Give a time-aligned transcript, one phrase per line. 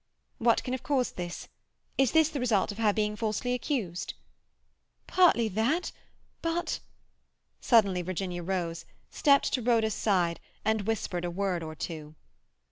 [0.39, 1.47] "What can have caused this?
[1.95, 4.15] Is it the result of her being falsely accused?"
[5.05, 5.91] "Partly that.
[6.41, 6.79] But—"
[7.59, 12.15] Suddenly Virginia rose, stepped to Rhoda's side, and whispered a word or two.